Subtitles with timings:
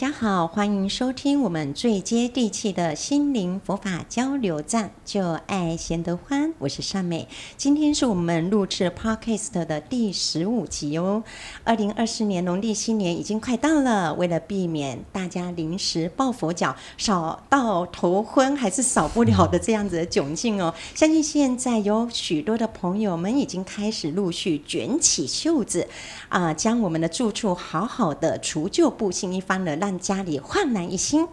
[0.00, 7.26] 家好，欢迎收听我们最接地气的心灵佛法交流站，就爱贤德欢，我是善美。
[7.56, 11.24] 今天是我们录制 Podcast 的第十五集哦。
[11.64, 25.88] 二零二四年农历新年已经快到了，为了避免大家临时抱佛脚，少到头昏还是少不了的这样子的窘境哦，相信现在有许多的朋友们已经开始陆续卷起袖子
[26.28, 31.28] 啊、将我们的住处好好的除旧布新一番了，让家里焕然一新。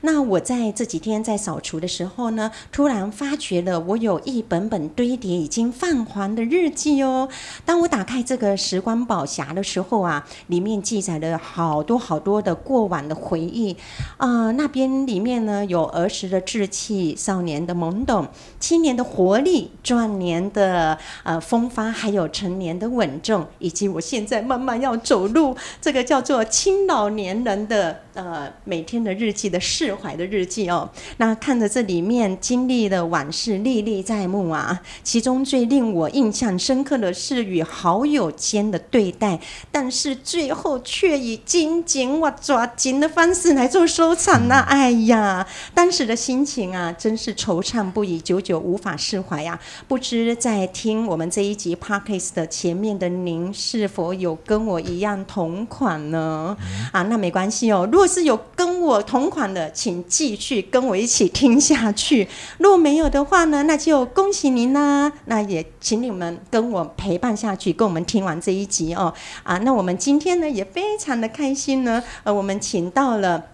[0.00, 7.28] 那我在这几天在扫除的时候呢，突然发觉了我有一本本堆叠已经泛黄的日记哦。
[7.64, 13.76] 当我打开这个时光宝匣的时候啊，里面记载了好多好多的过往的回忆、
[14.18, 14.50] 呃。
[14.52, 18.26] 那边里面呢有儿时的稚气、少年的懵懂、
[18.58, 28.02] 青年的活力、壮年的呃风发，还有成年的稳重，以及我现在慢慢要走入这个叫做青老年人的。
[28.16, 34.80] 呃，每天的日记的释怀的日记哦，那看着这里面经历的往事历历在目啊。
[35.04, 39.38] 其中最令我印象深刻的是与好友间的对待，
[39.70, 49.60] 但是最后却以紧紧我抓紧的方式来做收场那、啊、哎呀，当时的心情啊，真是惆怅不已，久久无法释怀呀、啊。
[49.86, 56.56] 不知在听我们这一集 Podcast 的前面的您，是否有跟我一样同款呢？
[56.92, 62.28] 啊，那没关系哦，若是有跟我同款的，请继续跟我一起听下去。
[62.58, 65.12] 若没有的话呢，那就恭喜您啦。
[65.26, 69.12] 那也请你们跟我陪伴下去，跟我们听完这一集哦。
[69.42, 72.02] 啊，那我们今天呢也非常的开心呢。
[72.24, 73.44] 呃，我们请到了，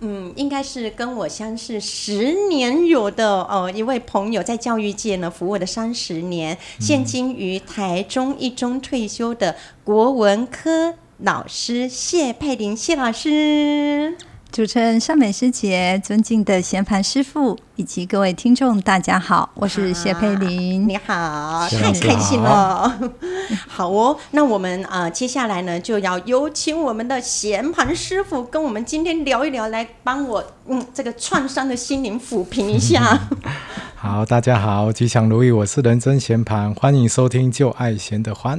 [0.00, 10.94] 嗯，应该是跟我相识十年有的哦一位朋友，在教育界呢服务了三十年，现今于台中一中退休的国文科。
[11.22, 14.16] 老师谢佩玲，谢老师，
[14.50, 20.88] 主持人尚美师姐，尊敬的贤盘师傅，以及各位听众，大家好，我是谢佩玲。
[20.88, 22.98] 你好，太开心了。
[23.68, 33.28] 好哦，那我们啊、呃，接下来呢，就要有请我们的贤盘师傅跟我们今天聊一聊，来帮我嗯这个创伤的心灵抚平一下。
[33.94, 38.58] 好，大家好，吉祥如意，我是仁增贤盘，欢迎收听《就爱贤的欢》。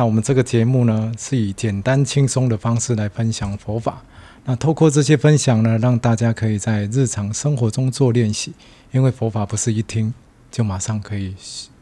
[0.00, 4.02] 那我们这个节目呢，是以简单轻松的方式来分享佛法。
[4.46, 8.54] 那透过这些分享呢，让大家可以在日常生活中做练习。
[8.92, 10.14] 因为佛法不是一听
[10.50, 11.34] 就马上可以，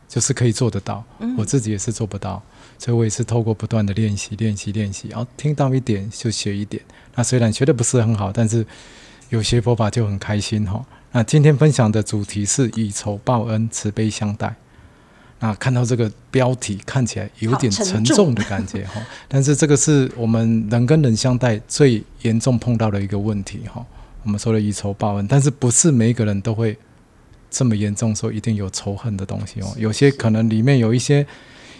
[0.09, 1.05] 就是可以做得到。
[1.37, 2.43] 我自己也是做不到，
[2.77, 6.83] 所以我也是透过不断的练习、练习、练习，然后听到一点就学一点。
[7.15, 8.67] 那虽然学的不是很好，但是
[9.29, 10.85] 有学佛法就很开心哈。
[11.13, 14.57] 那今天分享的主题是以仇报恩，慈悲相待。
[15.41, 23.87] 那看到这个标题，看起来有点沉重的感觉哈， 但是这个是我们人跟人相待最严重碰到的一个问题哈。
[24.25, 26.77] 我们说的以仇报恩，但是不是每一个人都会
[27.49, 29.73] 这么严重，说一定有仇恨的东西哦。
[29.77, 31.25] 有些可能里面有一些，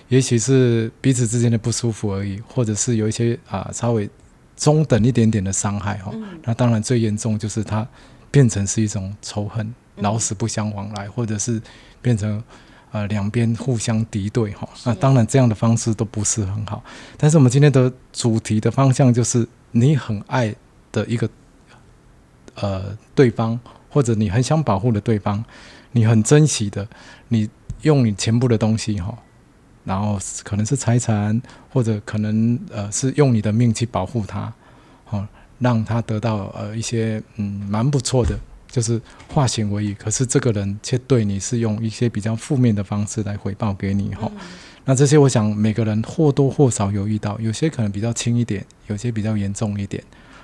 [0.09, 4.09] 也许是彼此之间的不舒服而已，或者是有一些啊稍微
[4.57, 6.15] 中等一点点的伤害哈。
[6.45, 7.85] 那当然最严重就是它
[8.31, 11.61] 变成是一种仇恨，老死不相往来，或者是
[12.01, 12.41] 变成。
[12.91, 16.83] 呃，两边互相敌对哈，那当然这样的方式都不是很好。
[17.19, 20.55] 但是我们今天的主题的方向就是，你很爱
[20.91, 21.29] 的一个
[22.55, 23.61] 呃对方，
[23.91, 25.45] 或者你很想保护的对方，
[25.93, 26.89] 你很珍惜的，
[27.29, 27.49] 你
[27.83, 29.15] 用你全部的东西哈，
[29.85, 34.51] 然后可能是财产，或者可能呃是用你的命去保护他，
[35.05, 35.27] 好，
[35.59, 38.39] 让他得到呃一些嗯蛮不错的。
[38.71, 44.31] 就是化险为夷，可是这个人却对你是用一些比较负面的方式来回报给你哈。
[44.85, 50.03] 那这些我想每个人或多或少有遇到，有些可能比较轻一点，有些比较严重一点。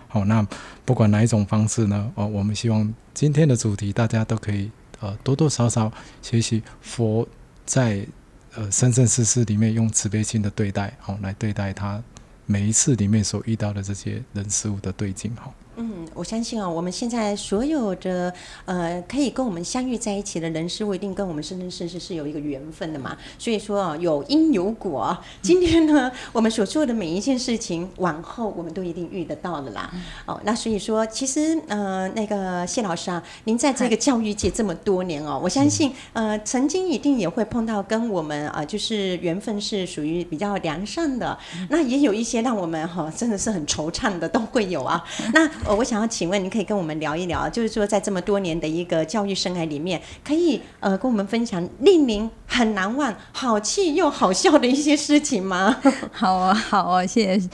[0.08, 0.46] 好，那
[0.84, 4.70] 不管哪一种方式呢，哦，我们希望今天的主题大家都可以
[5.00, 5.90] 呃多多少少
[6.22, 7.26] 学习佛
[7.64, 8.06] 在
[8.54, 12.02] 呃生生世世里面用慈悲心的对待，好来对待他
[12.46, 15.50] 每一次里面所遇到的这些人事物的对境哈。
[15.76, 18.32] 嗯，我相信啊、哦，我们现在所有的
[18.64, 23.16] 呃，可以跟我们相遇在一起的人事物，一定跟我们生生世世是有一个缘分的嘛。
[23.38, 25.16] 所以说啊，有因有果。
[25.42, 29.90] 今天呢，我们所做的每一件事情，往后我们都一定遇得到的啦。
[30.26, 41.36] 哦，那所以说，其实呃，那个谢老师啊，您在这个教育界这么多年哦，我相信呃，曾经一定也会碰到跟我们啊、呃，就是缘分是属于比较良善的。
[41.68, 45.04] 那也有一些让我们哈、哦，真的是很惆怅的，都会有啊。
[45.32, 55.74] 那呃，我想要请问，你可以跟我们聊一聊，就是说在这么多年的一个教育生涯里面，可以呃跟我们分享令您很难忘、好气又好笑的一些事情吗？
[56.12, 57.48] 好啊，好啊，谢谢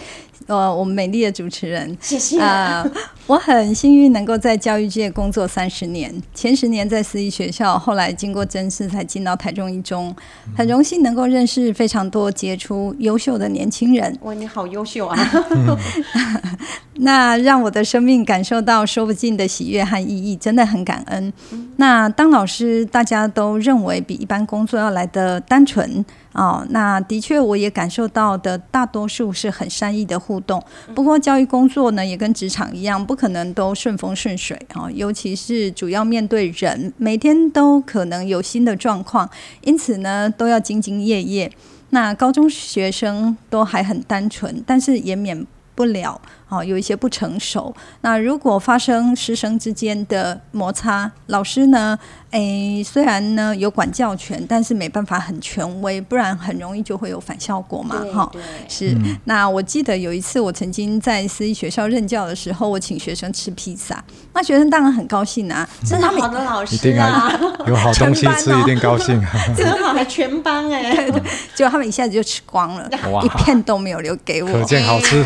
[0.46, 2.92] 呃，我们美丽的主持人，谢谢啊、呃！
[3.26, 10.14] 我很幸运能够在教育界工作三十年，前十年在私立学校，后来经过甄试才进到台中一中，
[10.56, 14.18] 很荣幸能够认识非常多杰出、优秀的年轻人。
[14.22, 15.16] 哇，你好优秀啊！
[17.02, 21.32] 那让我的生命感受到说不尽的喜悦和意义，真的很感恩。
[21.76, 26.04] 那当老师，大家都认为比一般工作要来的单纯。
[26.32, 30.62] 哦，那的确，我也感受到的大多数是很善意的互动。
[30.94, 34.90] 不过，教育工作呢，也跟职场一样，不可能都顺风顺水啊、哦。
[34.94, 39.28] 尤其是主要面对人，每天都可能有新的状况，
[39.62, 41.50] 因此呢，都要兢兢业业。
[41.90, 45.44] 那高中学生都还很单纯，但是也免
[45.74, 46.20] 不了。
[46.50, 47.74] 哦，有一些不成熟。
[48.02, 51.98] 那如果发生师生之间的摩擦，老师呢？
[52.30, 58.04] 诶，虽然呢有管教权，但是没办法很权威，不然很容易就会有反效果嘛。
[58.14, 58.30] 哈，
[58.68, 58.90] 是。
[58.92, 64.00] 嗯、那我记得有一次，我曾经在私立学校任教的时候，我请学生吃披萨，
[64.32, 65.68] 那学生当然很高兴啊。
[65.84, 67.32] 真的好的老师啊，
[67.66, 69.32] 有好东西吃一定高兴 啊。
[69.56, 71.10] 真好，还全班哎，
[71.56, 72.88] 结果他们一下子就吃光了，
[73.24, 74.52] 一片都没有留给我。
[74.52, 75.24] 可见好吃，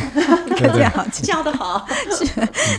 [0.57, 1.14] 可见好吃。
[1.23, 2.27] 教得好， 是，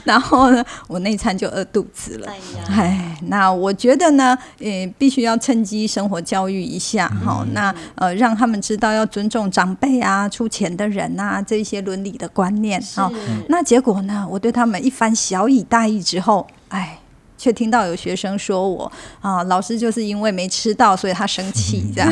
[0.03, 2.27] 然后呢，我那一餐就饿肚子了。
[2.27, 12.81] 哎呀，哎，那我觉得呢，呃，必须要趁机生活教育一下，好、嗯，那呃，让他们知道要尊重长辈啊、出钱的人啊，这些伦理的观念。
[12.95, 13.11] 好，
[13.49, 16.99] 那结果呢，我对他们一番小以大义之后，哎，
[17.37, 18.91] 却听到有学生说我
[19.21, 22.11] 啊，老师就是因为没吃到，所以他生气这样。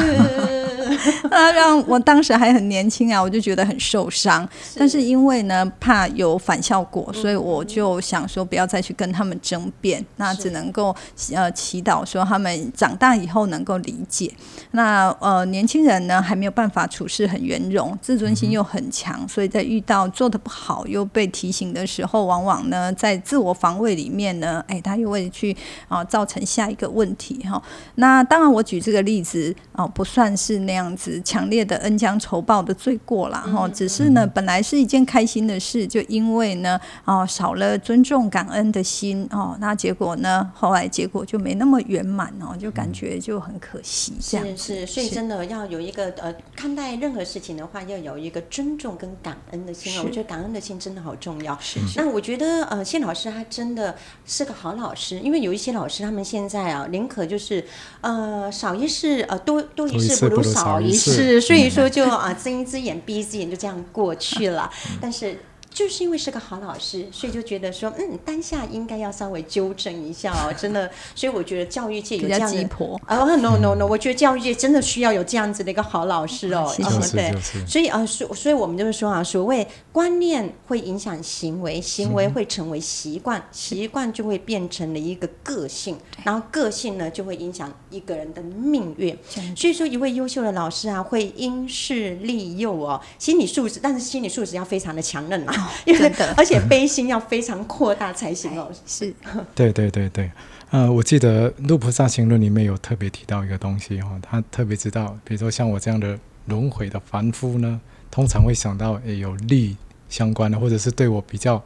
[1.23, 4.47] 嗯啊，让我当时还很年轻啊，我就觉得很受伤。
[4.75, 10.03] 但是因为呢，怕有反效果，所以我就想说，不要再去跟他们争辩。
[10.17, 10.95] 那只能够
[11.33, 14.31] 呃祈祷说，他们长大以后能够理解。
[14.71, 25.55] 那呃，年轻人呢，还没有办法处事很圆融，自尊心又很强，所以在遇到做的不好又被提醒的时候，往往呢，在自我防卫里面呢，哎，他又会去
[25.87, 27.61] 啊造成下一个问题哈。
[27.95, 30.82] 那当然，我举这个例子啊，不算是那样。
[30.83, 44.13] 这样子强烈的恩将仇报的罪过了哈，只是呢，本来是一件开心的事，就因为呢，哦，少了尊重感恩的心哦，那结果呢，后来结果就没那么圆满哦，就感觉就很可惜。
[44.19, 50.03] 这样是是，所以真的要有一个呃，看待任何事情的话，要有一个尊重跟感恩的心啊。
[50.03, 51.57] 我觉得感恩的心真的好重要。
[51.61, 52.01] 是是。
[52.01, 53.95] 那我觉得呃，谢老师他真的
[54.25, 57.63] 是个好老师，因为有一些老师他们现在啊，宁可就是
[58.01, 60.72] 呃少一事呃多多一事不如少。
[60.73, 65.37] 好一事，所以说就啊睁一只眼闭一只眼就这样过去了，但是。
[65.73, 70.89] 就是因为是个好老师，所以就觉得说，嗯，当下应该要稍微纠正一下哦， 真的。
[71.15, 72.63] 所以我觉得教育界有这样的
[73.07, 76.71] 啊、oh,，no no no，我觉得教育界真的需要有这样子的一个好老师哦。
[76.75, 76.89] 谢谢。
[76.89, 89.17] Uh, 对，所以啊，所所以我们就是说啊，所谓观念会影响行为，行为会成为习惯，习惯就会变成了一个个性，然后个性呢就会影响一个人的命运。
[89.55, 95.62] 所以说，一位优秀的老师啊，会因势利诱哦，心理素质，但是心理素质要非常的强韧啊。
[95.85, 98.69] 因为而且悲心要非常扩大才行哦。
[98.85, 99.13] 是，
[99.55, 100.31] 对对对对，
[100.71, 107.79] 呃，我记得《路菩萨行论》里面有特别提到一个东西哦，他特别知道，比如说像我这样的轮回的凡夫呢，
[108.09, 109.75] 通常会想到诶有利
[110.09, 111.63] 相关的，或者是对我比较啊、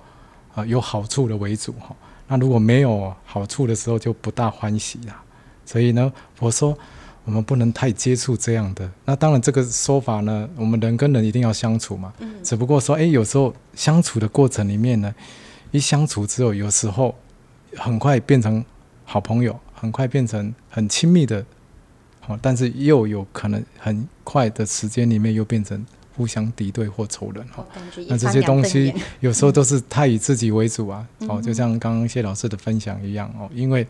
[0.56, 1.96] 呃、有好处的为主哈。
[2.28, 5.24] 那如果没有好处的时候，就不大欢喜啦。
[5.66, 6.78] 所以呢，我说。
[7.28, 8.90] 我们不能太接触这样的。
[9.04, 12.14] 那当然，这个说法呢，我们人跟人一定要相处嘛。
[12.20, 12.36] 嗯。
[12.42, 15.14] 只不过说，哎，有时候相处的过程里面呢，
[15.72, 17.14] 一相处之后，有时候
[17.76, 18.64] 很快变成
[19.04, 21.46] 好朋友，很快变成很亲密的。
[22.22, 27.46] 好，但是又有可能很快的时间里面又变成互相敌对或仇人。
[27.50, 27.66] 哈。
[28.08, 31.06] 那这些东西有时候都是太以自己为主啊。
[31.28, 33.86] 哦，就像刚刚谢老师的分享一样哦，因为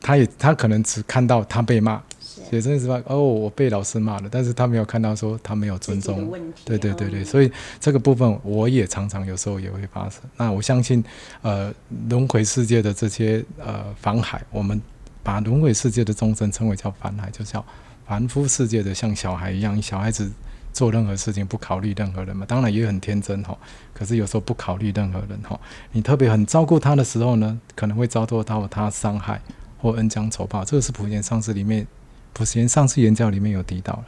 [0.00, 2.02] 他也他可能只看到他被骂。
[2.50, 3.02] 学生是吧？
[3.06, 6.32] 哦，我被老师骂了，但是他没有看到说他没有尊重。
[6.64, 10.20] 对对对对，所以这个部分我也常常有时候也会发生。
[10.36, 11.04] 那我相信，
[11.42, 11.72] 呃，
[12.08, 14.80] 轮回世界的这些呃凡海，我们
[15.22, 17.64] 把轮回世界的众生称为叫凡海，就叫
[18.06, 20.30] 凡夫世界的像小孩一样，小孩子
[20.72, 23.56] 做任何事情不考虑任何人嘛，当然也很天真哈。
[23.92, 25.58] 可是有时候不考虑任何人哈，
[25.92, 29.40] 你特别很照顾他的时候呢，可能会遭受到他伤害
[29.78, 30.64] 或恩将仇报。
[30.64, 31.86] 这个是普贤上师里面。
[32.32, 34.04] 普贤上次演讲里面有提到了，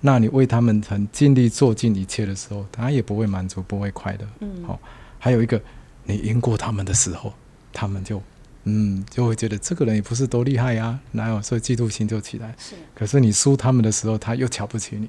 [0.00, 4.26] 那你为他们很尽力做尽一切的时候，他也不会满足，不会快乐。
[4.40, 4.78] 嗯，好、哦，
[5.18, 5.60] 还有一个，
[6.04, 7.32] 你赢过他们的时候，
[7.72, 8.22] 他们就，
[8.64, 11.40] 嗯，就会觉得这个人也不是多厉害呀、啊，哪有？
[11.40, 12.54] 所以嫉妒心就起来。
[12.58, 12.74] 是。
[12.94, 15.08] 可是你输他们的时候，他又瞧不起你。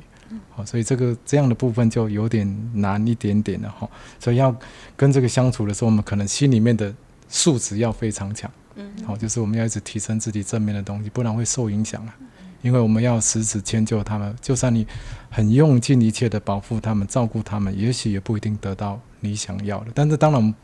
[0.50, 3.88] 好，所以这个这样的部分就有点难一点点了哈。
[4.20, 4.56] 所以要
[4.96, 6.94] 跟这个相处的时候，我们可能心里面的
[7.28, 8.50] 素质要非常强。
[8.76, 12.16] 嗯，好，就是我们要一直提升自己正面的东西，不然会受影响啊。
[12.64, 14.88] 因为我们要时时迁就他们，就算你
[15.30, 19.92] 很用尽一切的保护他们、照顾他们，也许也不一定得到你想要的。
[19.94, 20.56] 但是当然，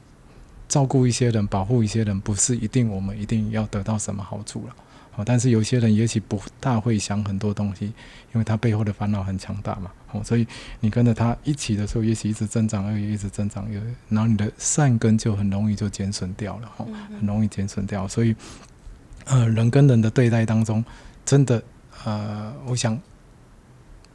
[0.68, 4.76] 照顾一些人、保护一些人，不是一定我们一定要得到什么好处了。
[5.12, 7.88] 好，但是有些人也许不大会想很多东西，
[8.34, 9.92] 因为他背后的烦恼很强大嘛。
[10.08, 10.48] 好，所以
[10.80, 13.68] 你跟着他一起的时候，也许一直增长，而且一直增长，
[14.08, 16.72] 然后你的善根就很容易就减损掉了。
[16.78, 16.86] 哈，
[17.20, 18.08] 很容易减损掉。
[18.08, 18.34] 所以，
[19.26, 20.86] 呃，人跟人的对待当中，
[21.26, 21.62] 真的。
[22.06, 23.00] 呃，我想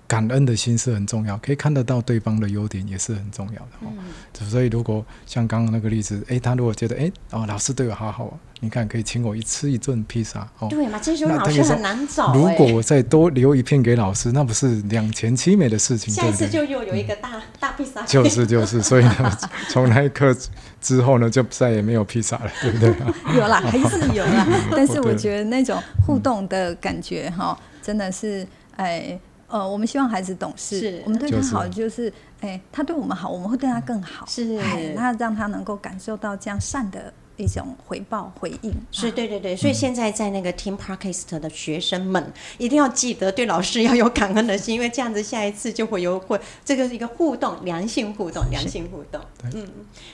[0.07, 3.93] 感恩的心是很重要，可以看得到对方的优点也是很重要的哦。
[3.99, 10.69] 嗯、所以如果像刚刚那个例子，哎，他如果觉得哎哦，老师对我好好，你看可以请我一吃一顿披萨哦。
[10.69, 12.35] 对嘛，这时候老师很难找。
[12.35, 16.13] 如果我再多留一片给老师，那不是两全其美的事情？
[16.13, 18.03] 下一次就又有一个大、嗯、大披萨。
[18.03, 19.39] 就是就是，所以呢，
[19.71, 20.37] 从那一刻
[20.83, 22.95] 之后呢，就再也没有披萨了，对不对？
[23.35, 27.59] 有啦， 还是有啦，但是我觉得那种互动的感觉哈。
[27.59, 32.11] 嗯真的是，哎，呃，我们希望孩子懂事，我们对他好，就是，
[32.41, 37.13] 哎，他对我们好，我们会对他更好，是，哎，那让他能够感受到这样善的。
[37.37, 49.21] 一种回报回应是，对对对，所以现在在那个听 Podcast 的学生们，一定要记得对老师要有感恩的心，因为这样子下一次就会有会，这个是一个互动，良性互动，良性互动。
[49.53, 49.69] 嗯，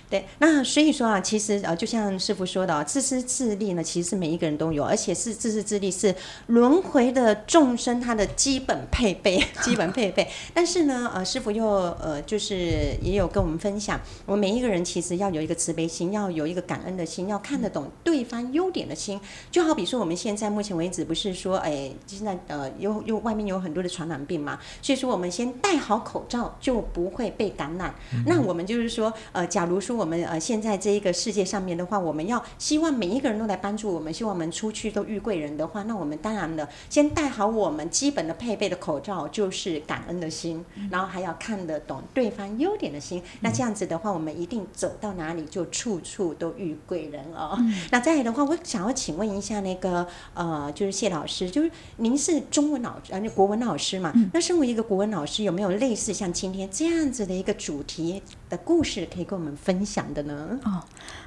[0.09, 0.25] 对。
[0.39, 6.15] 那所以说啊，其实呃，就像师傅说的，自私自利呢，其实是每一个人都有，而且是自私自利是
[6.47, 10.27] 轮回的众生他的基本配备， 基本配备。
[10.55, 17.29] 但是呢，呃，师傅又呃，就是也有跟我们分享，我们每一个人其实要有一个慈悲心，要有一个感恩的心。
[17.31, 19.21] 要看得懂对方优点的心，
[19.53, 27.95] 就好比说我们现在目前为止不是说，哎，现在呃，有有外面有很多的传染病嘛，所以说我们先戴好口罩就不会被感染。
[28.13, 43.21] 嗯、那我们就是说，呃，假如说我们呃现在这一个世界上面的话，我们要希望每一个人都来帮助我们，希望我们出去都遇贵人的话，那我们当然了，先戴好我们基本的配备的口罩，就是感恩的心，嗯、然后还要看得懂对方优点的心。
[43.21, 47.11] 嗯、那这样子的话，我们一定走到哪里就处处都遇贵人。
[47.11, 54.13] 人哦，嗯、那再来的话，我想要请问一下那个呃，就是谢老师，就是您是中文老师，呃，国文老师嘛？
[54.15, 60.61] 嗯、那身为一个国文老师，有没有类似像今天这样子的一个主题的故事可以跟我们分享的呢？
[60.65, 60.81] 哦，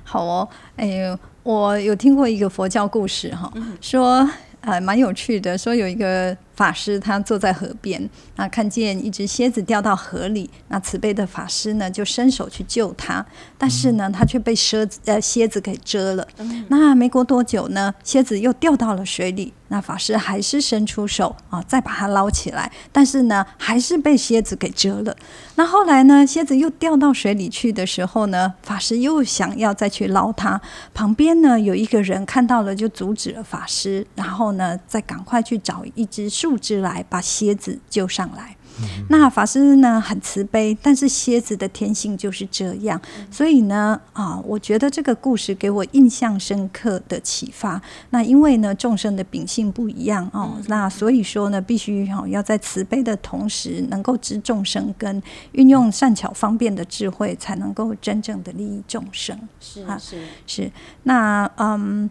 [0.06, 4.26] 好哦，哎呦，我有听过一个佛教故事哈，嗯、说
[4.62, 6.38] 呃蛮有趣的，说有一个。
[6.56, 13.26] 法师他坐在河边，那看见一只蝎子掉到河里，那慈悲的法师呢就伸手去救他，
[13.58, 16.28] 但是呢他却被蛇呃蝎子给蛰了。
[16.68, 25.16] 那没过多久呢，蝎子又掉到了水里，那法师还是伸出手啊再把它捞起来，但是呢还是被蝎子给蛰了。
[25.56, 30.62] 那后来呢，蝎子又掉到水里去的时候呢，法师又想要再去捞它，
[30.94, 36.30] 旁边呢有一个人看到了就阻止了法师，然后呢再赶快去找一只。
[36.44, 47.82] 树枝来把蝎子救上来，嗯、那法师呢很慈悲，但是蝎子的天性就是这样，嗯、所以呢啊，我觉得这个故事给我印象深刻的启发。
[48.10, 55.24] 那因为呢众生的秉性不一样哦，嗯、那所以说呢必须哈要在慈悲的同时，能够知众生根
[55.54, 59.40] 运用善巧方便的智慧，才能够真正的利益众生。
[59.62, 59.98] 是是、啊、
[60.46, 60.70] 是，
[61.04, 62.10] 那嗯。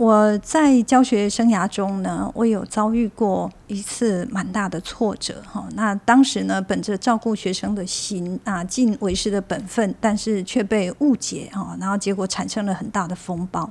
[0.00, 5.68] 我在教学生涯中呢，我有遭遇过一次蛮大的挫折哈。
[5.74, 13.70] 那当时呢，本着照顾学生的心啊，尽为师的本分，但是却被误解哈，然后结果产生了很大的风暴。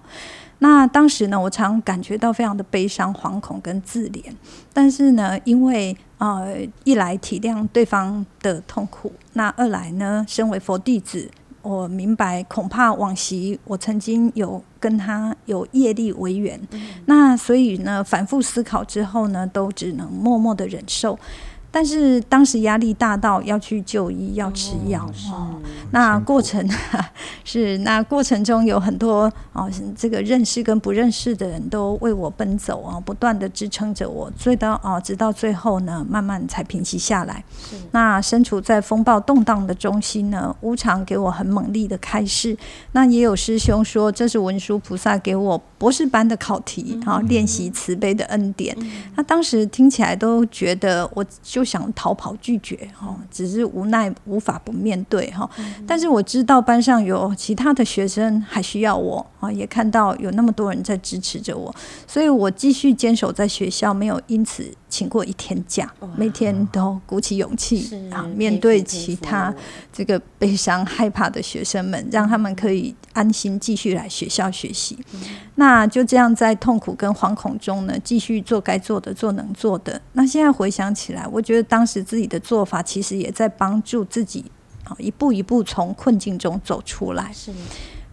[0.60, 4.22] 那当时呢，我常感觉到非常的悲伤、惶恐跟自怜。
[4.72, 11.32] 但是呢，因为呃，一来体谅对方的痛苦，那二来呢，身为佛弟子。
[11.62, 21.18] 我明白，恐怕往昔我曾经有跟他有业力为缘，嗯、那所以呢，反复思考之后呢，都只能默默的忍受。
[21.72, 25.56] 但是当时压力大到要去就医，要吃药哦。
[25.92, 26.68] 那过程
[27.46, 37.44] 是那过程中有很多哦，这个认识跟不认识的人都为我奔走啊，不断的支撑着我，所以到哦，直到最后呢，慢慢才平息下来。
[37.70, 42.58] 是那身处在风暴动荡的中心呢，无常给我很猛烈的开示。
[42.94, 48.76] 那也有师兄说，这是文殊菩萨给我博士班的考题啊，练习慈悲的恩典。
[49.16, 51.59] 那当时听起来都觉得我就。
[51.60, 55.50] 就想逃跑拒绝哈，只是无奈无法不面对哈。
[55.86, 61.76] 但是我知道班上有其他的学生还需要我啊，也看到有那么多人在支持着我，
[62.08, 69.54] 所以我继续坚守在学校，没有因此请过一天假，每天都鼓起勇气啊，面对其他
[69.94, 74.98] 这个悲伤、害怕的学生们，让他们可以安心继续来学校学习。
[75.14, 75.20] 嗯、
[75.56, 80.02] 那就这样在痛苦跟惶恐中呢，继续做该做的，做能做的。
[80.14, 84.44] 那现在回想起来，我觉得当时自己的做法，其实也在帮助自己
[84.86, 87.32] 啊，一步一步从困境中走出来。
[87.34, 87.52] 是。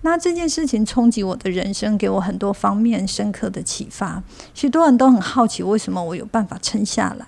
[0.02, 4.22] 那这件事情冲击我的人生，给我很多方面深刻的启发。
[4.54, 7.26] 许多人都很好奇，为什么我有办法撑下来？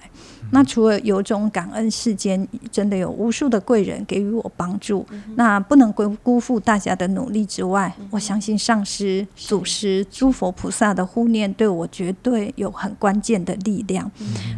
[0.51, 14.11] 那除了有种感恩，世间真的有无数的贵人给予我帮助，那不能辜辜负大家的努力之外，我相信上师、祖师、诸佛菩萨的护念，对我绝对有很关键的力量。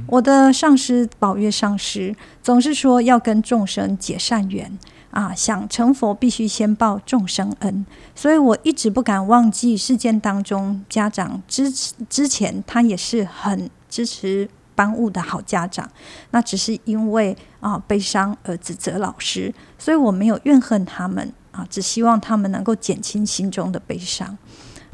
[0.07, 4.79] 我的上师宝月上师总是说要跟众生结善缘。
[5.11, 15.91] 啊，想成佛必须先报众生恩，所以我一直不敢忘记事件当中家长支持之前，他也是很支持帮务的好家长。
[16.31, 24.39] 那只是因为啊悲伤而指责老师，所以我没有怨恨他们啊，只希望他们能够减轻心中的悲伤。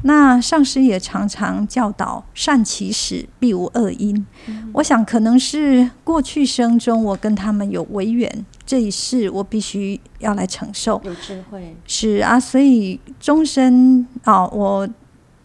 [0.03, 11.01] 那上师也常常教导善其始必无恶因，嗯、我想可能是过去生中我跟他们有违缘，这一世我必须要来承受。
[11.03, 14.87] 有智慧是啊，所以终身啊，我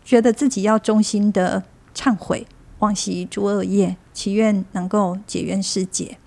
[0.04, 1.62] 觉得自己要衷心的
[1.94, 2.47] 忏悔，
[2.80, 6.18] 往昔诸恶业，祈愿能够解冤释结。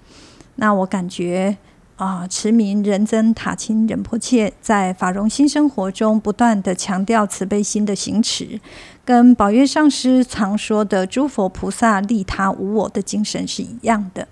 [0.55, 1.58] 那我感觉。
[1.96, 8.60] 啊，持名仁增塔钦仁波切在法融新生活中不断地强调慈悲心的行持，
[9.06, 14.28] 跟宝月上师常说的诸佛菩萨利他无我的精神是一样的。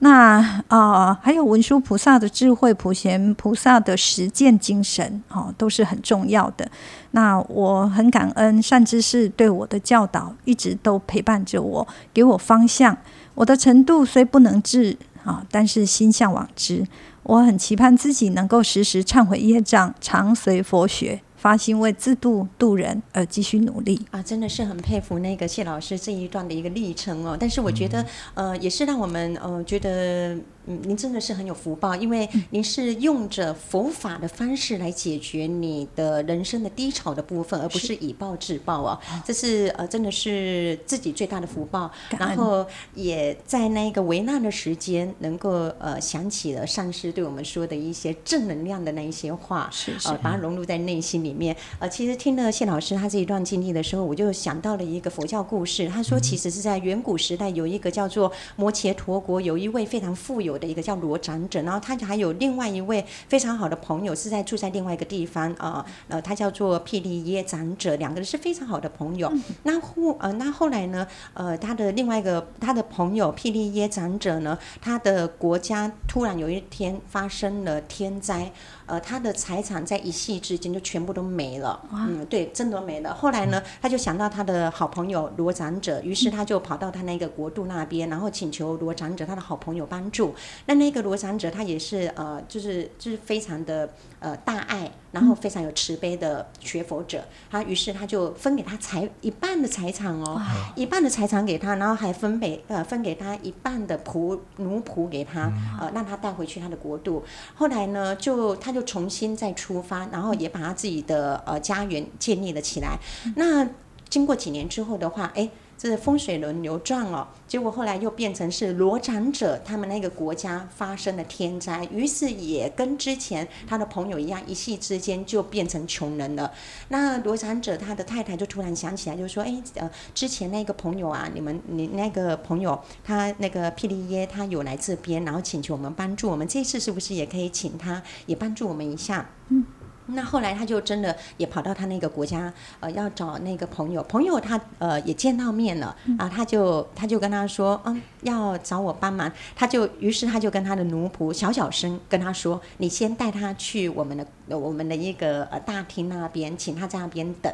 [0.00, 6.70] 那啊，还有文殊菩萨的智慧，普贤菩萨的实践精神，啊，都是很重要的。
[7.12, 12.96] 那我很感恩善知识对我的教导，一直都陪伴着我，给我方向。
[13.34, 14.96] 我的程度虽不能至。
[15.28, 15.46] 啊！
[15.50, 16.86] 但是心向往之，
[17.22, 21.20] 我很期盼自己能够时时忏悔业障，常随佛学。
[21.36, 24.20] 发心为自度度人而继续努力啊！
[24.20, 27.36] 真的是很佩服那个谢老师这一段的一个历程哦。
[27.38, 30.36] 但是我觉得，呃，也是让我们呃觉得，
[30.68, 39.00] 嗯，您真的是很有福报，因为您是用着佛法的方式来解决你的人生的低潮的部分，而不是以暴制暴啊。
[39.24, 41.88] 这是呃，真的是自己最大的福报。
[42.18, 51.28] 然后也在那个危难的时间，能够呃想起了上师对我们说的一些正能量的那一些话，是是，呃，把它融入在内心里。
[51.28, 55.86] 里面，呃，其实听了谢老师他这一段经历的时候，我就想到了一个佛教故事。
[55.86, 69.32] 他说，其实是在远古时代，有一个叫做摩羯陀国，有一位非常富有的一个叫罗长者，然后他还有另外一位非常好的朋友，是在住在另外一个地方啊，呃，他叫做毗利耶长者，两个人是非常好的朋友。
[69.62, 78.50] 那后呃，那后来呢，呃，他的另外一个他的朋友毗利耶长者呢，他的国家突然有一天发生了天灾。
[78.86, 83.12] 呃，他的财产在一夕之间就全部都没了，嗯，对，真的没了。
[83.12, 90.34] 后来呢，他就想到他的好朋友罗长者，于是他就跑到他那个国度那边，然后请求罗长者他的好朋友帮助。
[90.64, 97.22] 那那个罗长者他也是呃，就是就是非常的呃大爱，然后非常有慈悲的学佛者。
[97.50, 100.40] 他于是他就分给他财一半的财产哦，
[100.74, 107.22] 一半的财产给他，然后还分给呃分给他一半的仆奴仆给他，呃，让他带回去他的国度。
[107.54, 108.78] 后来呢，就他就。
[108.78, 112.96] 就重新再出发，然后也把他自己的呃家园建立了起来。
[113.34, 113.68] 那
[114.08, 117.28] 经过几年之后的话，哎，这是风水轮流转哦。
[117.46, 126.52] 结果后来又变成是罗长者他们那个国家发生了天灾，于是也跟之前他的朋友一样，一夕之间就变成穷人了。
[126.88, 139.64] 那罗长者他的太太就突然想起来，就说：“哎，呃，之前那个朋友啊，你们你那个朋友他那个毗利耶他有来这边，然后请求我们帮助我们，这次是不是也可以请他也帮助我们一下？”嗯。
[140.08, 144.02] 那后来他就真的也跑到他那个国家，呃，要找那个朋友。
[144.04, 149.30] 朋友他呃也见到面了啊，他就他就跟他说，嗯，要找我帮忙。
[149.54, 154.26] 他就于是他就跟他的奴仆小小声跟他说，你先带他去我们的
[154.58, 157.52] 我们的一个呃大厅那边，请他在那边等。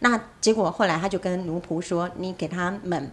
[0.00, 3.10] 那结果后来他就跟奴仆说，你给他们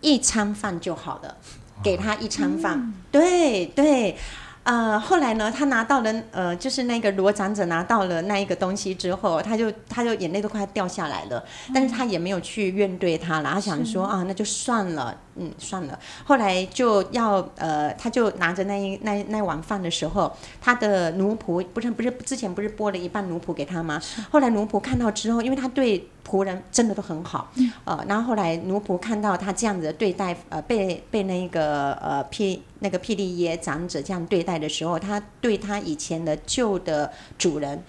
[0.00, 1.36] 一餐饭就好了，
[1.82, 2.78] 给他一餐饭。
[2.78, 4.16] 嗯、对对。
[4.64, 11.42] 呃，后来呢，他拿到了，呃，就是那个罗长者拿到了那一个东西之后，他就他就眼泪都快掉下来了，
[11.72, 15.16] 但是他也没有去怨怼他了，他想说啊，那就算了。
[15.38, 15.98] 嗯，算了。
[16.24, 24.00] 后来就要呃，他就拿着那一那那碗饭的时候，他的奴仆不是不是之前不是拨了一半奴仆给他吗？
[24.30, 27.52] 后来奴仆看到之后，因为他对仆人真的都很好，
[27.84, 37.82] 呃，然后后来奴仆看到他这样子的对待，呃，被被那个呃霹那个庇利耶长者这样对待的时候，他对他以前的旧的主人。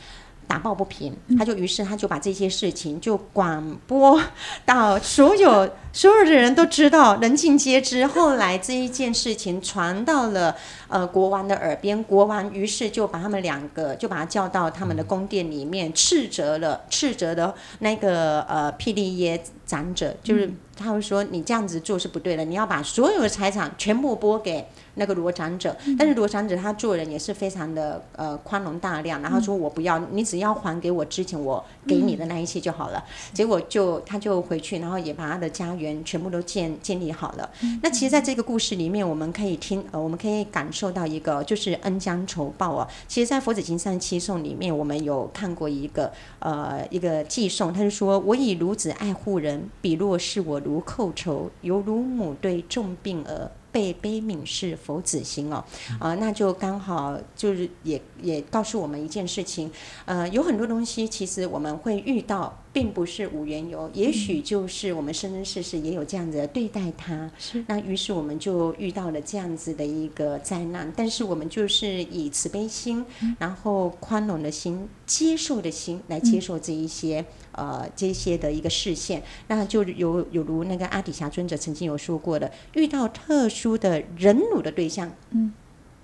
[0.50, 4.20] 打抱不平，他就于是他就把这些事情就广播
[4.66, 8.08] 到所有 所有的人都知道，人尽皆知。
[8.08, 10.56] 后来这一件事情传到了
[10.88, 24.68] 呃国王的耳边，国王于是就把他们两个就把他叫到他们的宫殿里面，斥责了斥责的那个呃霹雳耶长者，就是他会说你这样子做是不对的，你要把所有的财产全部拨给。
[25.00, 33.04] 那个罗长者，但是罗长者他做人也是非常的呃宽容大量，然后说我不要，你只要还给我之前我给你的那一些就好了。
[33.34, 37.50] 结果就他就回去，然后也把他的家园全部都建建立好了。
[37.82, 42.88] 那其实在这个故事里面，我们可以听呃，我们可以感受到一个就是恩将仇报啊。
[43.08, 53.50] 其实，在佛子行三七颂里面，我们有看过一个呃一个偈颂，他就说：我以孺子爱护人，彼若是我如寇仇，犹如母对重病儿。
[53.72, 55.64] 被悲悯是佛子心哦，
[56.00, 59.72] 啊、呃，那就刚好就是也也告诉我们一件事情，
[60.06, 62.58] 呃，有很多东西其实我们会遇到。
[62.72, 67.66] 并不是无缘由，也许就是我们生生世世也有这样子的对待他，是。
[67.68, 77.26] 那于是我们就遇到了这样子的一个灾难，但是我们就是以慈悲心，嗯、然后宽容的心、接受的心来接受这一些、嗯、
[77.60, 85.52] 呃这些的一个视线，那就有有如那个阿底峡尊者曾经有说过的，遇到特殊的忍辱的对象，嗯，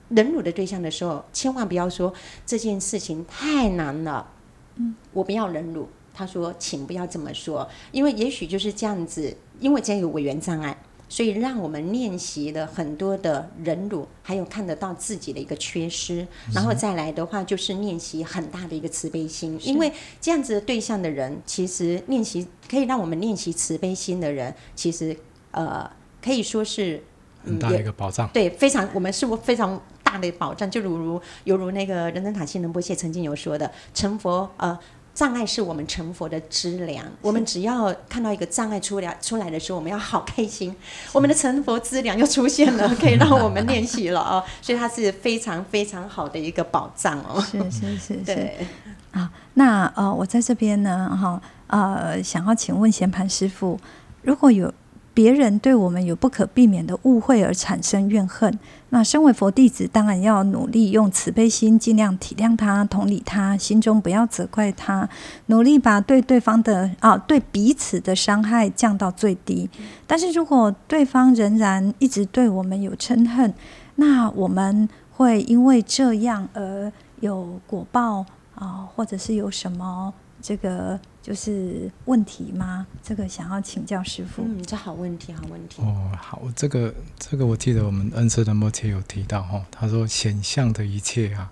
[0.09, 2.13] 忍辱的对象的时候，千万不要说
[2.45, 4.33] 这件事情太难了，
[4.75, 5.87] 嗯，我不要忍辱。
[6.17, 10.77] 他说：“请不要这么说，因为也许就是这样子，因为这样有委员障碍，
[11.15, 25.15] 所以让我们练习了很多的忍辱，还有看得到自己的一个缺失，然后再来的话就是练习很大的一个慈悲心，因为这样子的对象的人，其实练习可以让我们练习慈悲心的人，其实
[25.51, 25.89] 呃
[26.21, 27.01] 可以说是、
[27.45, 34.77] 嗯、很大的一个保障，对，非常我们是非常大的保障，就如如犹如那个仁增塔西仁波切曾经有说的，成佛呃。”
[35.15, 40.75] 障碍是我们成佛的资粮，我们只要看到一个障碍出来出来的时候，我们要好开心，
[41.13, 44.43] 我们的成佛资粮又出现了， 可以让我们练习了哦。
[44.61, 47.41] 所以它是非常非常好的一个宝藏哦。
[47.41, 48.57] 是是是，对
[49.11, 49.31] 啊。
[49.53, 53.79] 那呃，我在这边呢，哈呃，想要请问贤盘师傅，
[54.21, 54.71] 如果有。
[55.15, 58.59] 别人对我们有不可避免的误会而产生怨恨，
[58.95, 65.09] 那身为佛弟子，当然要努力用慈悲心，尽量体谅他、同理他，心中不要责怪他，
[65.47, 69.69] 努力把对对方的啊对彼此的伤害降到最低。
[70.07, 73.53] 但是如果对方仍然一直对我们有嗔恨，
[73.95, 80.13] 那我们会因为这样而有果报啊，或者是有什么？
[80.41, 82.85] 这个就是问题吗？
[83.01, 84.43] 这个想要请教师傅。
[84.43, 85.81] 嗯，这好问题，好问题。
[85.81, 91.51] 哦，好，这个这个我记得我们恩师仁波切有提到哈、哦，他说显象的一切啊，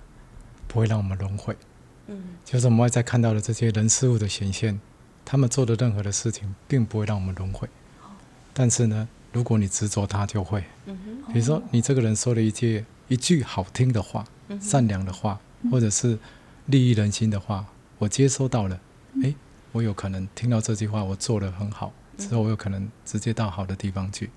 [0.68, 1.58] 不会让我们轮回。
[2.06, 4.80] 嗯，就是我们外在看到的这些人事物的显现，
[5.26, 7.68] 他们做的任何的事情，并不会让我们轮回。
[8.04, 8.14] 哦、
[8.54, 10.64] 但是呢，如果你执着他，就会。
[10.86, 11.34] 嗯哼。
[11.34, 15.40] 比如说，你这个人说了一句一句好听的话，嗯、善良的话，
[15.72, 16.20] 或者是
[16.68, 17.66] 利益人心的话。
[18.00, 18.80] 我接收到了，
[19.22, 19.34] 诶，
[19.74, 24.30] 我有可能听到这句话，我做的很好，之后我有可能直接到好的地方去。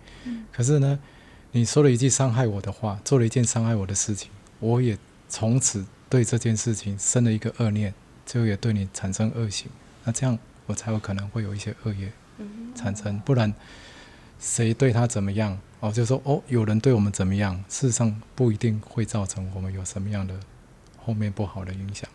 [0.51, 0.99] 可是呢，
[1.53, 7.95] 你说了一句伤害我的话，做了一件伤害我的事情，我也从此对这件事情生了一个恶念，
[8.25, 9.71] 最后也对你产生恶行。
[10.05, 12.11] 那这样我才有可能会有一些恶业
[12.75, 13.53] 产生，不然
[14.41, 20.35] 谁对他怎么样哦，就说哦，有人对我们怎么样，事实上不一定会造成我们有什么样的。
[21.07, 22.11] 后面不好的影响，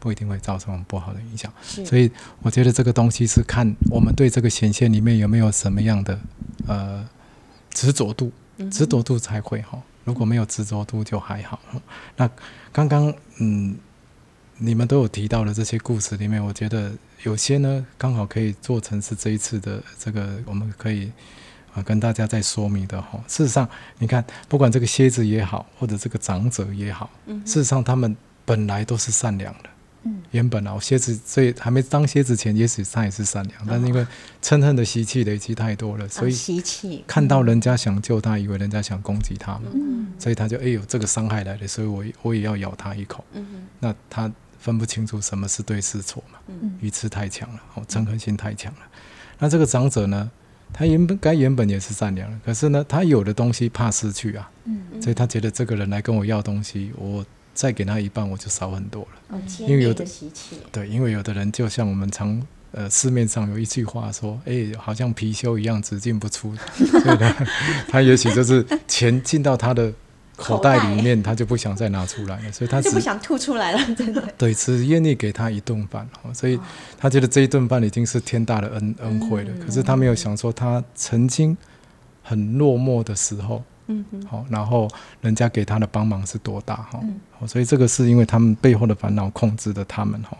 [0.00, 1.52] 不一定会造成不好的影响。
[1.62, 2.10] 所以
[2.42, 6.18] 我觉得这个东西是看我们对这个显现里面有没有什么样的
[6.66, 7.08] 呃
[7.70, 8.32] 执着度，
[8.72, 9.80] 执着度才会哈。
[10.02, 11.60] 如果没有执着度就还好。
[12.16, 12.28] 那
[12.72, 13.76] 刚刚嗯，
[14.58, 16.92] 你们都有提到的这些故事里面，我觉得
[17.22, 21.12] 有些呢刚好可以做成是这一次的这个我们可以
[21.74, 23.22] 啊跟大家在说明的哈。
[23.28, 27.10] 事实上，你看不管这个蝎子也好，或者这个长者也好，
[27.44, 28.16] 事实上他们。
[28.46, 29.70] 本来都是善良的，
[30.02, 34.06] 嗯，原本啊，蝎子所以还没当蝎子前，也许他也是善良，但是因为
[34.42, 37.02] 嗔恨的习气累积太多了，所以习气。
[37.06, 48.80] 看到人家想救他，以为人家想攻击他嘛，嗯，所以他就哎呦这个伤害来了，所以我我也要咬他一口，嗯，那他分不清楚什么是对是错嘛，嗯，愚痴太强了，哦，嗔恨心太强了，
[49.38, 50.30] 那这个长者呢，
[50.74, 59.08] 他原本该原本也是善良的，可是呢，他有的东西怕失去啊，嗯，所以他觉得这个人来跟我要东西，我再给他一半，我就少很多了。
[59.30, 60.04] 嗯、因为有的
[60.72, 67.34] 对，因为有的人就像我们常呃市面上有一句话说，哎，好像貔貅一样只进不出，所以呢，
[67.88, 69.92] 他也许就是钱进到他的。
[70.36, 74.22] 口袋里面，他就不想再拿出来了，所以他就不想吐出来了， 真的。
[74.36, 76.58] 对，只愿意给他一顿饭，所以
[76.98, 79.50] 他觉得这一顿饭已经是天大的恩恩惠了。
[79.64, 81.56] 可是他没有想说，他曾经
[82.22, 84.88] 很落寞的时候，嗯好，然后
[85.20, 87.00] 人家给他的帮忙是多大哈，
[87.46, 90.36] 所以这个是因为他们背后的烦恼控制的他们哈。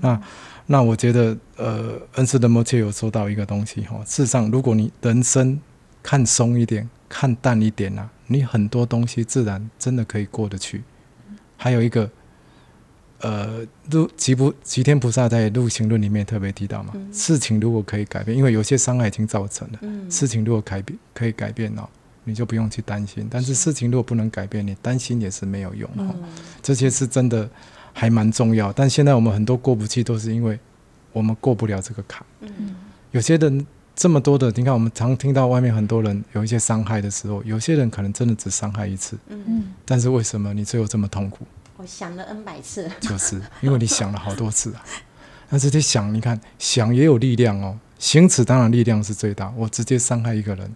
[0.00, 0.20] 那
[0.66, 5.60] 那我觉得，呃，恩师的默切有说到一个东西哈，事实上，如果你人生
[6.02, 8.10] 看松一点，看淡一点啊。
[8.26, 10.82] 你很多东西自然真的可以过得去，
[11.56, 12.10] 还有一个，
[13.20, 21.88] 呃，入吉不吉天菩萨在《入行论》里面特别提到嘛，嗯、事情如果可以改变，因为有些伤害已经造成了，嗯、事情如果改变可以改变哦，
[22.24, 23.26] 你就不用去担心。
[23.30, 26.14] 但是事情如果不能改变，你担心也是没有用哦。
[26.14, 26.24] 嗯、
[26.60, 27.48] 这些是真的
[27.94, 28.70] 还蛮重要。
[28.72, 30.58] 但现在我们很多过不去，都是因为
[31.12, 32.26] 我们过不了这个坎。
[32.40, 32.50] 嗯、
[33.12, 33.66] 有些人。
[33.96, 41.46] 这么多的，你看，我们常听到外面很多人有一些伤害的时候，有些人可能真的只伤害一次，嗯嗯，但是为什么你最后这么痛苦？
[41.78, 44.84] 我想了 N 百次，就是因为你想了好多次啊。
[45.48, 49.50] 但是你想，你看想也有力量哦，行此当然力量是最大。
[49.56, 50.70] 我直接伤害一个人，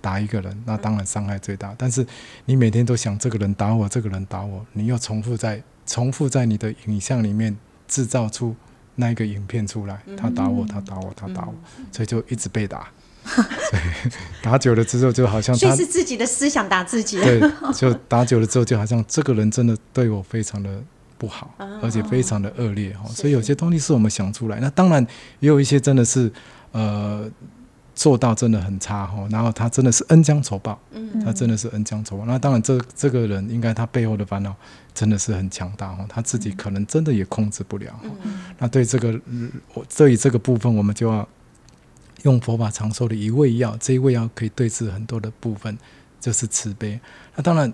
[0.00, 1.72] 打一个人，那当然伤害最大。
[1.78, 2.04] 但是
[2.44, 7.56] 你每天都想这个人打我，这个人打我，你又重复在重复在你的影像里面
[7.86, 8.56] 制造出。
[8.96, 11.54] 那一个影片出来，他打我，他打我，他打我，
[11.92, 12.88] 所以就一直被打。
[13.70, 13.80] 对，
[14.42, 17.18] 打久了之后，就好像他是自己的思想打自己。
[17.20, 17.40] 对，
[17.74, 20.82] 就打久了之后，就好像这个人真的对我非常的
[21.16, 23.04] 不好，而且非常的恶劣哈。
[23.08, 25.06] 所以有些东西是我们想出来，那当然
[25.40, 26.30] 也有一些真的是
[26.72, 27.30] 呃。
[27.94, 30.78] 做到真的很差哈，然后他真的是恩将仇报，
[31.24, 32.24] 他真的是恩将仇报。
[32.26, 34.54] 那当然，这这个人应该他背后的烦恼
[34.92, 37.94] 真的是很强大哈，他自己可能真的也控制不了。
[38.58, 39.18] 那对这个，
[39.74, 41.26] 我对于这个部分，我们就要
[42.22, 45.78] 用佛法常说的一味药，这一味药可以对治很多的部分，
[46.20, 46.98] 就是慈悲。
[47.36, 47.72] 那当然，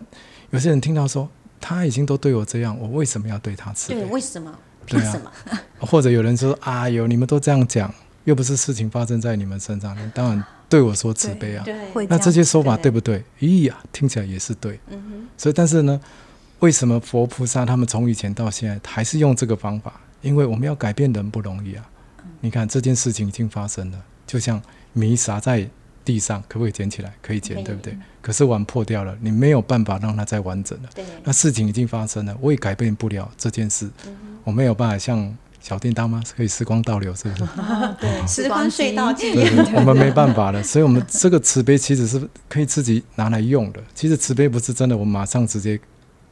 [0.50, 1.26] 有些人听到说
[1.61, 4.00] 他已经都对我这样，我为什么要对他慈悲？
[4.00, 4.54] 对，为什么？
[4.85, 5.30] 凭什么？
[5.80, 7.92] 或者有人说啊，有你们都这样讲。
[8.24, 11.64] 又不是事情发生在你们身上，你当然对我说慈悲啊。
[12.09, 13.24] 那这些说法对不对？
[13.40, 14.78] 咦呀，听起来也是对。
[14.90, 15.28] 嗯哼。
[15.38, 15.98] 所以，但是呢，
[16.59, 20.00] 为什么佛菩萨他们从以前到现在还是用这个方法？
[20.20, 21.88] 因为我们要改变人不容易啊。
[22.40, 24.61] 你看这件事情已经发生了，就像
[24.92, 25.66] 米撒在
[26.04, 27.12] 地上，可不可以捡起来？
[27.22, 27.96] 可以捡，对不对？
[28.20, 30.88] 可是碗破掉了，你没有办法让它再完整了。
[30.94, 31.04] 对。
[31.24, 33.88] 那事情已经发生了，我也改变不了这件事。
[34.44, 35.35] 我没有办法像。
[35.60, 36.22] 小叮当吗？
[36.36, 37.44] 可以时光倒流，是不是？
[38.00, 39.12] 对，时光隧道。
[39.12, 39.32] 对，
[39.74, 43.80] 我们没办法了，所以我们这个慈悲其实是可以自己拿来用的。
[43.94, 45.78] 其实慈悲不是真的，我马上直接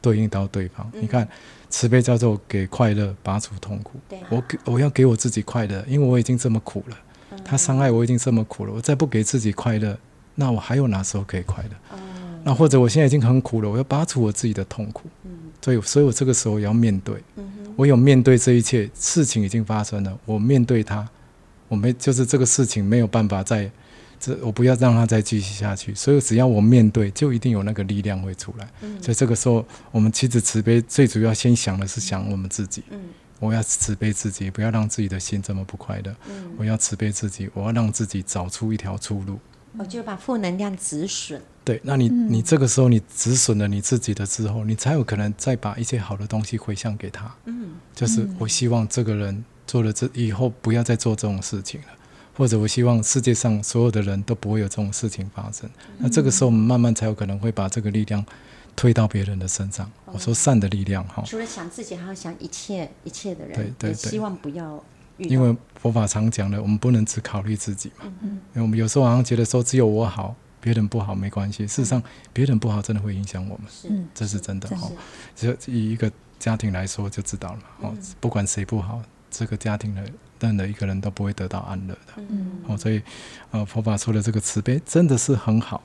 [0.01, 0.91] 对应到对方。
[0.99, 1.27] 你看，
[1.69, 3.99] 慈悲叫做给快乐，拔除痛苦。
[4.29, 6.97] 我给我要给我自己快乐，因为我已经这么苦了。
[7.45, 9.97] 他伤害我已经这么苦了，我再不给自己快乐，
[10.35, 11.97] 那我还有哪时候可以快乐？
[12.43, 15.03] 那或者我现在已经很苦了，我要拔除我自己的痛苦。
[15.61, 17.15] 所以，所以我这个时候也要面对。
[17.79, 21.07] 我有面对这一切事情已经发生了，我面对它，
[21.69, 23.71] 我没就是这个事情没有办法再，
[24.19, 25.95] 这我不要让它再继续下去。
[25.95, 28.69] 所以只要我面对，就一定有那个力量会出来。
[28.81, 32.83] 嗯、所以这个时候，我们其实慈悲最主要先想的是想我们自己。
[32.89, 32.99] 嗯、
[33.39, 36.13] 我要慈悲自己，不要让自己的心这么不快乐。
[36.27, 39.39] 嗯、我要慈悲自己，我要让自己找出一条出路。
[39.77, 41.41] 我就把负能量止损。
[41.69, 47.31] 对，那你你这个时候你止损了你自己的之后，你才有可能再把一些好的东西回向给他。
[47.45, 51.87] 嗯，就是我希望这个人做了这以后不要再做这种事情了，
[52.35, 55.69] 或者我希望世界上所有的人都不会有这种事情发生。
[55.99, 58.25] 那这个时候我们慢慢才有可能会把这个力量
[58.75, 59.87] 推到别人的身上。
[60.05, 63.55] 我说善的力量哈，除了想自己，还要想一切一切的人。
[63.55, 64.83] 对对对，希望不要。
[65.17, 68.11] 因为佛法常讲的，我们不能只考虑自己嘛。
[68.21, 71.67] 嗯因为我们有时候好像觉得说只有我好，别人不好没关系。
[71.67, 72.01] 事实上，
[72.33, 74.89] 别人不好真的会影响我们，这是真的哈。
[75.35, 80.03] 就以一个家庭来说就知道了哦，不管谁不好，这个家庭的
[80.39, 82.13] 任何一个人都不会得到安乐的。
[82.17, 83.01] 嗯哦，所以
[83.51, 85.81] 呃，佛法说的这个慈悲真的是很好，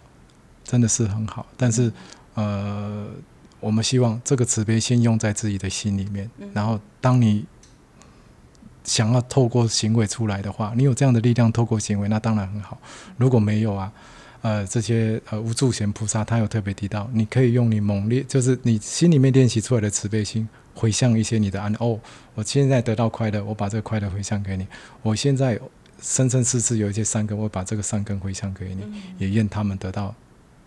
[0.62, 1.46] 真的是很好。
[1.56, 1.92] 但是
[2.34, 3.06] 呃，
[3.60, 7.46] 我们希望这个慈悲先用在自己的心里面，然后当你。
[8.86, 12.78] 想要透过行为出来的话，你有这样的力量透过行为，那当然很好。
[13.16, 13.90] 如果没有啊，
[14.44, 21.98] 呃，这些呃无住贤菩萨他有特别提到，你可以用你猛烈，就是你心里面练习出来的慈悲心，回向一些你的安哦。
[22.34, 24.66] 我现在得到快乐，我把这个快乐回向给你。
[25.00, 25.58] 我现在
[26.02, 30.14] 生生世世有一些善根，我把这个善根回向给你，嗯、也愿他们得到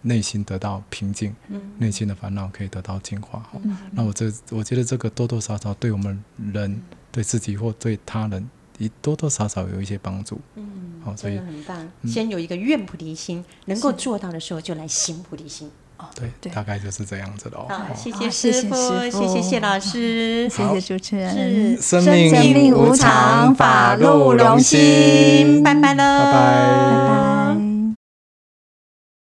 [0.02, 3.48] 内心得到平静，嗯、内心的烦恼可以得到净化。
[3.64, 6.20] 嗯、那我这我觉得这个多多少少对我们
[6.52, 10.42] 人、嗯、对自己或对他人，也多多少少有一些帮助。
[10.56, 15.70] 嗯，所以很棒先有一个愿菩提心能够做到的时候就来行菩提心。
[15.98, 16.52] 哦对对。
[16.52, 18.76] 大概就是这样子的哦好谢谢师傅
[19.10, 20.48] 谢谢谢老师。
[20.52, 21.82] 谢谢主持人。
[21.82, 25.64] 生命命无常法路荣心。
[25.64, 26.32] 拜拜了拜拜。
[26.32, 27.67] 拜拜。